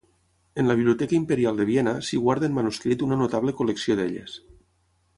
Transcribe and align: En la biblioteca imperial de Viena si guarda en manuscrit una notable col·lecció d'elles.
En 0.61 0.67
la 0.69 0.75
biblioteca 0.79 1.15
imperial 1.17 1.57
de 1.61 1.67
Viena 1.71 1.95
si 2.09 2.17
guarda 2.23 2.49
en 2.51 2.57
manuscrit 2.57 3.07
una 3.09 3.23
notable 3.23 3.57
col·lecció 3.61 4.01
d'elles. 4.01 4.43